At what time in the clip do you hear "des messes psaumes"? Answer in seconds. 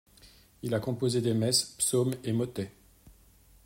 1.21-2.15